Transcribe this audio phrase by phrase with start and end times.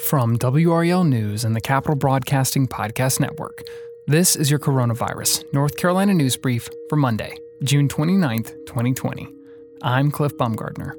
[0.00, 3.62] From WRAL News and the Capital Broadcasting Podcast Network,
[4.06, 9.28] this is your Coronavirus North Carolina News Brief for Monday, June 29th, 2020.
[9.82, 10.94] I'm Cliff Baumgardner.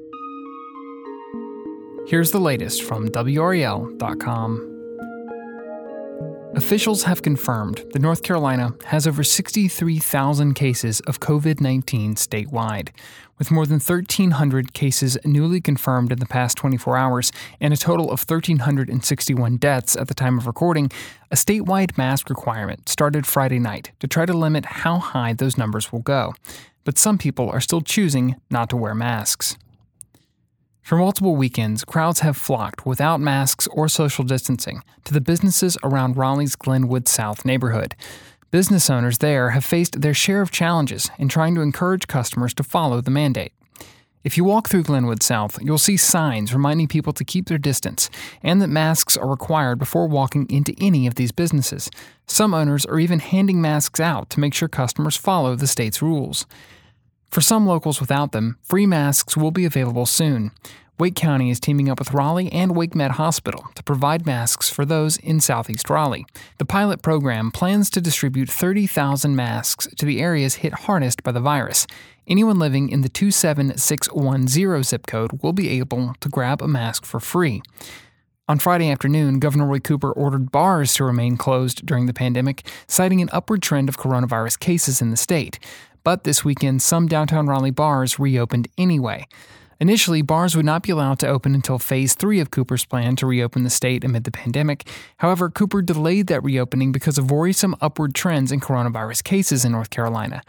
[2.08, 4.71] Here's the latest from WRAL.com.
[6.54, 12.90] Officials have confirmed that North Carolina has over 63,000 cases of COVID 19 statewide,
[13.38, 18.10] with more than 1,300 cases newly confirmed in the past 24 hours and a total
[18.10, 20.90] of 1,361 deaths at the time of recording.
[21.30, 25.90] A statewide mask requirement started Friday night to try to limit how high those numbers
[25.90, 26.34] will go.
[26.84, 29.56] But some people are still choosing not to wear masks.
[30.82, 36.16] For multiple weekends, crowds have flocked without masks or social distancing to the businesses around
[36.16, 37.94] Raleigh's Glenwood South neighborhood.
[38.50, 42.64] Business owners there have faced their share of challenges in trying to encourage customers to
[42.64, 43.52] follow the mandate.
[44.24, 48.10] If you walk through Glenwood South, you'll see signs reminding people to keep their distance
[48.42, 51.90] and that masks are required before walking into any of these businesses.
[52.26, 56.44] Some owners are even handing masks out to make sure customers follow the state's rules.
[57.32, 60.50] For some locals without them, free masks will be available soon.
[60.98, 65.16] Wake County is teaming up with Raleigh and WakeMed Hospital to provide masks for those
[65.16, 66.26] in Southeast Raleigh.
[66.58, 71.40] The pilot program plans to distribute 30,000 masks to the areas hit hardest by the
[71.40, 71.86] virus.
[72.28, 77.18] Anyone living in the 27610 zip code will be able to grab a mask for
[77.18, 77.62] free.
[78.46, 83.22] On Friday afternoon, Governor Roy Cooper ordered bars to remain closed during the pandemic, citing
[83.22, 85.58] an upward trend of coronavirus cases in the state.
[86.04, 89.26] But this weekend, some downtown Raleigh bars reopened anyway.
[89.80, 93.26] Initially, bars would not be allowed to open until phase three of Cooper's plan to
[93.26, 94.88] reopen the state amid the pandemic.
[95.16, 99.90] However, Cooper delayed that reopening because of worrisome upward trends in coronavirus cases in North
[99.90, 100.42] Carolina.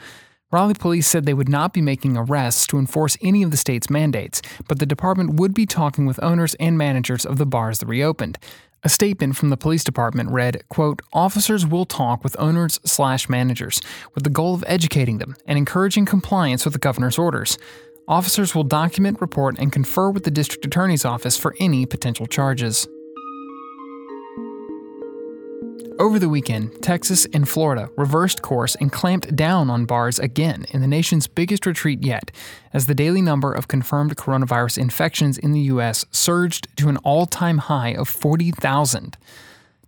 [0.52, 3.90] Raleigh police said they would not be making arrests to enforce any of the state's
[3.90, 7.88] mandates, but the department would be talking with owners and managers of the bars that
[7.88, 8.38] reopened.
[8.86, 13.82] A statement from the police department read, quote, Officers will talk with owners slash managers
[14.14, 17.58] with the goal of educating them and encouraging compliance with the governor's orders.
[18.10, 22.86] Officers will document, report, and confer with the district attorney's office for any potential charges.
[26.00, 30.82] Over the weekend, Texas and Florida reversed course and clamped down on bars again in
[30.82, 32.32] the nation's biggest retreat yet,
[32.74, 36.04] as the daily number of confirmed coronavirus infections in the U.S.
[36.10, 39.18] surged to an all time high of 40,000.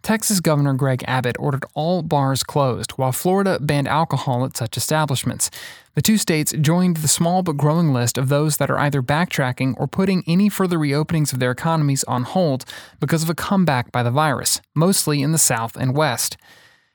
[0.06, 5.50] Texas Governor Greg Abbott ordered all bars closed, while Florida banned alcohol at such establishments.
[5.96, 9.74] The two states joined the small but growing list of those that are either backtracking
[9.80, 12.66] or putting any further reopenings of their economies on hold
[13.00, 16.38] because of a comeback by the virus, mostly in the South and West.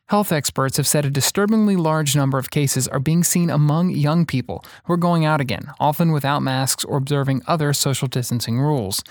[0.06, 4.24] Health experts have said a disturbingly large number of cases are being seen among young
[4.24, 9.02] people who are going out again, often without masks or observing other social distancing rules.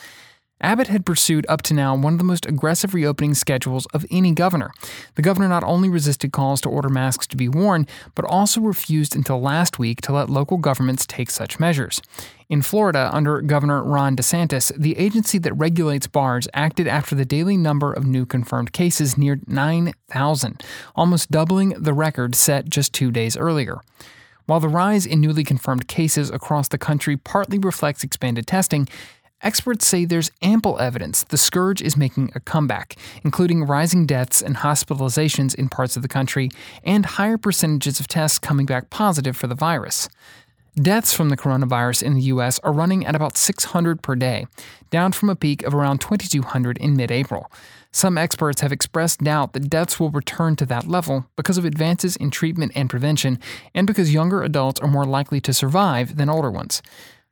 [0.61, 4.33] Abbott had pursued up to now one of the most aggressive reopening schedules of any
[4.33, 4.71] governor.
[5.15, 9.15] The governor not only resisted calls to order masks to be worn, but also refused
[9.15, 12.01] until last week to let local governments take such measures.
[12.49, 17.55] In Florida, under Governor Ron DeSantis, the agency that regulates bars acted after the daily
[17.55, 20.63] number of new confirmed cases neared 9,000,
[20.95, 23.79] almost doubling the record set just two days earlier.
[24.49, 28.87] While the rise in newly confirmed cases across the country partly reflects expanded testing,
[29.41, 34.57] Experts say there's ample evidence the scourge is making a comeback, including rising deaths and
[34.57, 36.49] hospitalizations in parts of the country
[36.83, 40.09] and higher percentages of tests coming back positive for the virus.
[40.75, 42.59] Deaths from the coronavirus in the U.S.
[42.59, 44.45] are running at about 600 per day,
[44.89, 47.49] down from a peak of around 2,200 in mid April.
[47.91, 52.17] Some experts have expressed doubt that deaths will return to that level because of advances
[52.17, 53.39] in treatment and prevention,
[53.73, 56.81] and because younger adults are more likely to survive than older ones.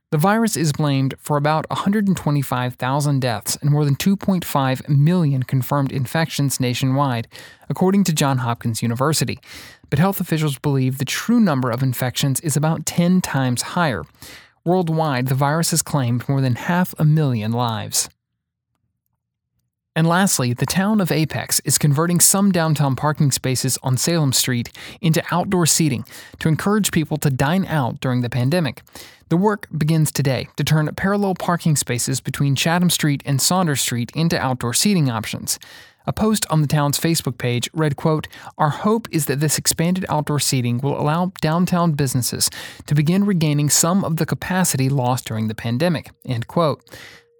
[0.09, 6.61] The virus is blamed for about 125,000 deaths and more than 2.5 million confirmed infections
[6.61, 7.27] nationwide,
[7.67, 9.37] according to Johns Hopkins University.
[9.89, 14.05] But health officials believe the true number of infections is about 10 times higher.
[14.63, 18.07] Worldwide, the virus has claimed more than half a million lives.
[19.97, 24.71] And lastly, the town of Apex is converting some downtown parking spaces on Salem Street
[25.01, 26.05] into outdoor seating
[26.37, 28.83] to encourage people to dine out during the pandemic.
[29.29, 34.11] The work begins today to turn parallel parking spaces between Chatham Street and Saunders Street
[34.13, 35.57] into outdoor seating options.
[36.05, 38.27] A post on the town's Facebook page read, quote,
[38.59, 42.51] Our hope is that this expanded outdoor seating will allow downtown businesses
[42.85, 46.83] to begin regaining some of the capacity lost during the pandemic, end quote.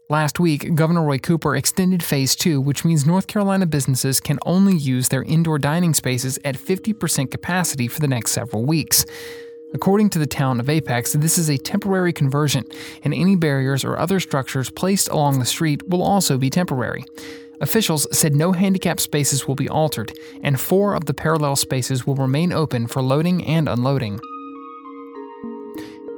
[0.10, 4.74] Last week, Governor Roy Cooper extended Phase 2, which means North Carolina businesses can only
[4.74, 9.06] use their indoor dining spaces at 50% capacity for the next several weeks.
[9.74, 12.64] According to the town of Apex, this is a temporary conversion,
[13.04, 17.04] and any barriers or other structures placed along the street will also be temporary.
[17.60, 22.16] Officials said no handicap spaces will be altered, and four of the parallel spaces will
[22.16, 24.22] remain open for loading and unloading.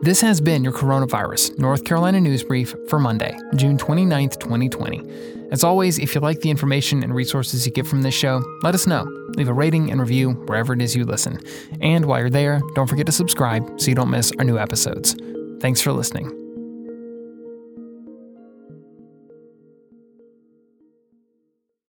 [0.01, 5.49] This has been your Coronavirus North Carolina News Brief for Monday, June 29th, 2020.
[5.51, 8.73] As always, if you like the information and resources you get from this show, let
[8.73, 9.03] us know.
[9.35, 11.37] Leave a rating and review wherever it is you listen.
[11.81, 15.17] And while you're there, don't forget to subscribe so you don't miss our new episodes.
[15.59, 16.48] Thanks for listening.